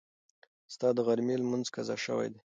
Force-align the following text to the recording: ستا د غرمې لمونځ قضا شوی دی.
ستا 0.73 0.87
د 0.95 0.99
غرمې 1.07 1.35
لمونځ 1.41 1.67
قضا 1.75 1.95
شوی 2.05 2.27
دی. 2.33 2.39